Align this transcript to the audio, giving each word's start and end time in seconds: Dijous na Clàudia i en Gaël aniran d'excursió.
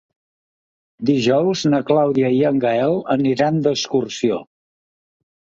Dijous 1.09 1.61
na 1.73 1.81
Clàudia 1.91 2.31
i 2.37 2.41
en 2.51 2.57
Gaël 2.65 2.97
aniran 3.17 3.63
d'excursió. 3.69 4.45